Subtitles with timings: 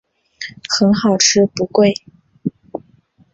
[0.67, 1.93] 很好吃不贵